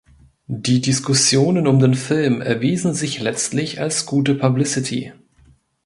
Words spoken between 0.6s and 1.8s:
Diskussionen um